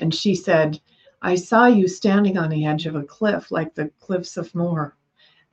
[0.00, 0.80] And she said,
[1.22, 4.96] "I saw you standing on the edge of a cliff, like the cliffs of Moher,"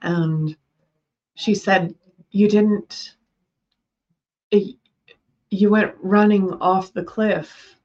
[0.01, 0.55] and
[1.39, 1.95] she said,
[2.31, 3.15] You didn't,
[4.51, 4.73] eh,
[5.49, 7.77] you went running off the cliff.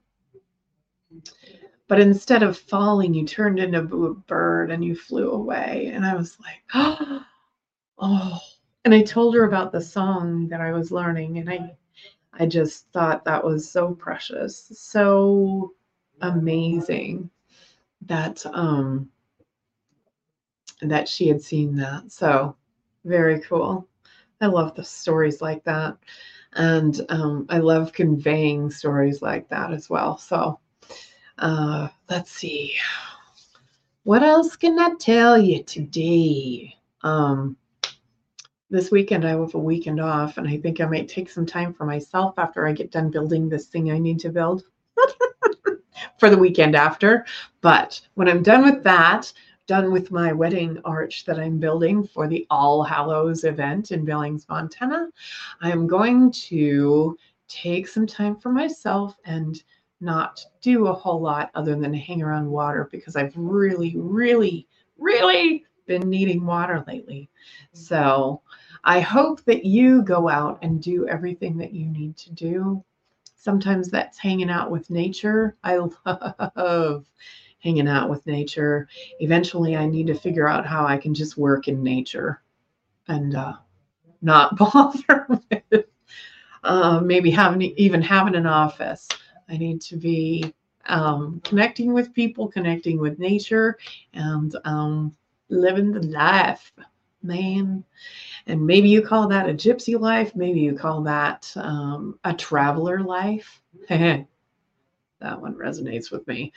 [1.86, 5.92] But instead of falling, you turned into a bird and you flew away.
[5.94, 6.62] And I was like,
[7.98, 8.40] Oh.
[8.84, 11.38] And I told her about the song that I was learning.
[11.38, 11.74] And I,
[12.32, 15.72] I just thought that was so precious, so
[16.20, 17.28] amazing
[18.06, 19.10] that um
[20.82, 22.10] that she had seen that.
[22.12, 22.56] So
[23.04, 23.88] very cool.
[24.40, 25.96] I love the stories like that.
[26.54, 30.18] And um, I love conveying stories like that as well.
[30.18, 30.60] So
[31.38, 32.74] uh, let's see.
[34.04, 36.76] What else can I tell you today?
[37.02, 37.56] Um,
[38.74, 41.72] this weekend, I have a weekend off, and I think I might take some time
[41.72, 44.64] for myself after I get done building this thing I need to build
[46.18, 47.24] for the weekend after.
[47.60, 49.32] But when I'm done with that,
[49.66, 54.44] done with my wedding arch that I'm building for the All Hallows event in Billings,
[54.48, 55.08] Montana.
[55.60, 57.16] I'm going to
[57.46, 59.62] take some time for myself and
[60.00, 64.66] not do a whole lot other than hang around water because I've really, really,
[64.98, 67.30] really been needing water lately.
[67.72, 68.42] So
[68.84, 72.84] I hope that you go out and do everything that you need to do.
[73.36, 75.56] Sometimes that's hanging out with nature.
[75.64, 75.76] I
[76.56, 77.06] love
[77.60, 78.88] hanging out with nature.
[79.20, 82.42] Eventually, I need to figure out how I can just work in nature
[83.08, 83.54] and uh,
[84.22, 85.84] not bother with
[86.62, 89.08] uh, maybe having even having an office.
[89.48, 90.54] I need to be
[90.86, 93.78] um, connecting with people, connecting with nature,
[94.12, 95.14] and um,
[95.48, 96.72] living the life,
[97.24, 97.84] man.
[98.46, 100.36] And maybe you call that a gypsy life.
[100.36, 103.62] Maybe you call that um, a traveler life.
[103.88, 106.52] that one resonates with me.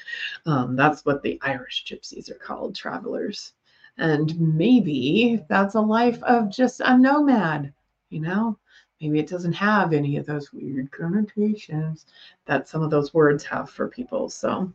[0.45, 3.53] Um, that's what the Irish gypsies are called, travelers.
[3.97, 7.74] And maybe that's a life of just a nomad,
[8.09, 8.57] you know?
[9.01, 12.07] Maybe it doesn't have any of those weird connotations
[12.45, 14.28] that some of those words have for people.
[14.30, 14.74] So,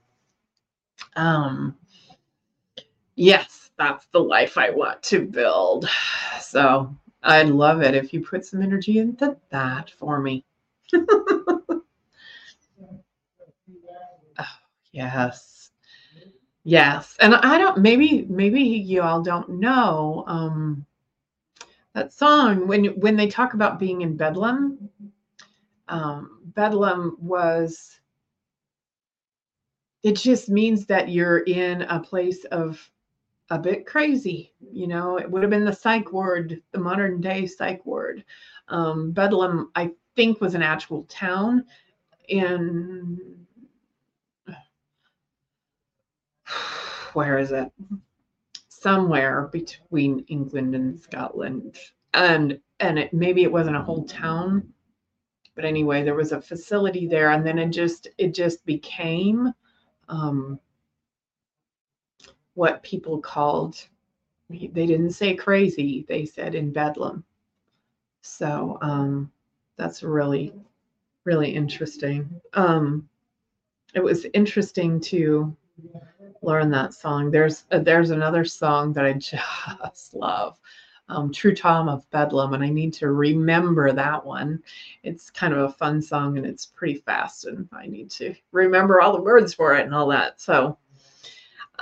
[1.16, 1.76] um,
[3.16, 5.89] yes, that's the life I want to build.
[6.41, 10.45] So, I'd love it if you put some energy into that for me.
[10.95, 11.83] oh,
[14.93, 15.70] Yes.
[16.64, 17.16] Yes.
[17.20, 20.87] And I don't maybe maybe you all don't know um
[21.95, 24.89] that song when when they talk about being in Bedlam
[25.89, 27.99] um Bedlam was
[30.05, 32.91] it just means that you're in a place of
[33.53, 37.46] a bit crazy you know it would have been the psych ward the modern day
[37.46, 38.24] psych ward
[38.68, 41.64] um, bedlam i think was an actual town
[42.28, 43.18] in
[47.12, 47.70] where is it?
[48.68, 51.76] Somewhere between England and Scotland.
[52.14, 54.68] And and it maybe it wasn't a whole town,
[55.55, 59.53] but anyway, there was a facility there, and then it just it just became
[60.09, 60.59] um,
[62.55, 63.76] what people called
[64.50, 67.24] they didn't say crazy, they said in Bedlam.
[68.20, 69.30] So um,
[69.76, 70.53] that's really,
[71.24, 72.40] really interesting.
[72.55, 73.09] Um,
[73.94, 75.57] it was interesting to
[76.42, 77.30] learn that song.
[77.30, 79.12] There's uh, there's another song that I
[79.88, 80.59] just love,
[81.09, 84.62] um, "True Tom of Bedlam," and I need to remember that one.
[85.03, 89.00] It's kind of a fun song and it's pretty fast, and I need to remember
[89.00, 90.40] all the words for it and all that.
[90.40, 90.78] So,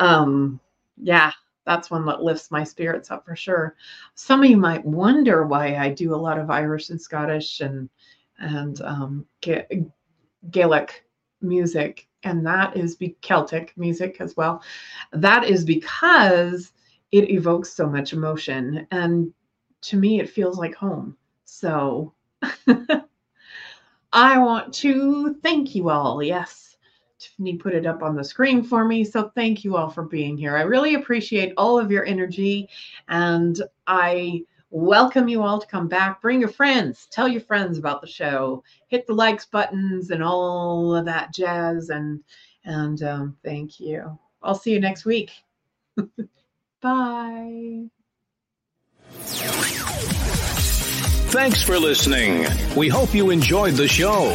[0.01, 0.61] um,
[0.97, 1.33] yeah,
[1.67, 3.77] that's one that lifts my spirits up for sure.
[4.15, 7.89] Some of you might wonder why I do a lot of Irish and Scottish and
[8.41, 9.27] and um,
[10.51, 11.07] Gaelic
[11.43, 14.63] music and that is be Celtic music as well.
[15.13, 16.73] That is because
[17.13, 19.33] it evokes so much emotion, and
[19.83, 21.17] to me, it feels like home.
[21.45, 22.15] So
[24.13, 26.70] I want to thank you all, yes,
[27.21, 29.05] Tiffany put it up on the screen for me.
[29.05, 30.57] So thank you all for being here.
[30.57, 32.69] I really appreciate all of your energy
[33.09, 36.23] and I welcome you all to come back.
[36.23, 40.95] Bring your friends, tell your friends about the show, hit the likes buttons and all
[40.95, 41.91] of that jazz.
[41.91, 42.25] And
[42.65, 44.19] and um, thank you.
[44.43, 45.31] I'll see you next week.
[46.81, 47.91] Bye.
[51.31, 52.47] Thanks for listening.
[52.77, 54.35] We hope you enjoyed the show.